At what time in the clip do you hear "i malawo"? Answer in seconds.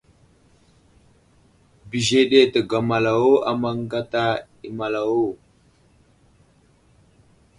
4.65-5.27